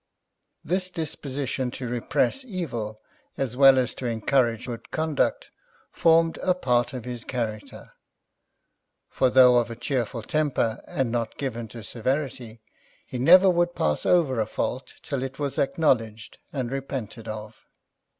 [0.65, 2.99] This disposition to repress evil,
[3.37, 5.51] as well as to encourage good conduct,
[5.91, 7.91] formed a part of his character;
[9.13, 12.63] for[Pg 35] though of a cheerful temper, and not given to severity,
[13.05, 17.67] he never would pass over a fault till it was acknowledged and repented of.